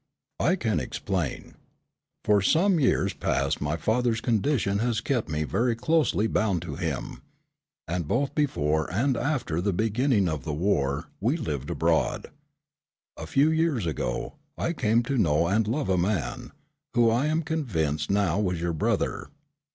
"I 0.39 0.55
can 0.55 0.79
explain. 0.79 1.57
For 2.25 2.41
some 2.41 2.79
years 2.79 3.13
past 3.13 3.61
my 3.61 3.77
father's 3.77 4.19
condition 4.19 4.79
has 4.79 4.99
kept 4.99 5.29
me 5.29 5.43
very 5.43 5.75
closely 5.75 6.25
bound 6.25 6.63
to 6.63 6.73
him, 6.75 7.21
and 7.87 8.07
both 8.07 8.33
before 8.33 8.91
and 8.91 9.15
after 9.15 9.61
the 9.61 9.73
beginning 9.73 10.27
of 10.27 10.43
the 10.43 10.55
war, 10.55 11.05
we 11.19 11.37
lived 11.37 11.69
abroad. 11.69 12.31
A 13.15 13.27
few 13.27 13.51
years 13.51 13.85
ago, 13.85 14.33
I 14.57 14.73
came 14.73 15.03
to 15.03 15.19
know 15.19 15.45
and 15.45 15.67
love 15.67 15.87
a 15.87 15.99
man, 15.99 16.51
who 16.95 17.11
I 17.11 17.27
am 17.27 17.43
convinced 17.43 18.09
now 18.09 18.39
was 18.39 18.59
your 18.59 18.73
brother. 18.73 19.27